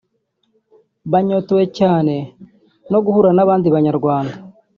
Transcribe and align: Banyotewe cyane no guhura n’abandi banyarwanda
Banyotewe 1.11 1.63
cyane 1.79 2.15
no 2.91 2.99
guhura 3.05 3.29
n’abandi 3.33 3.67
banyarwanda 3.75 4.35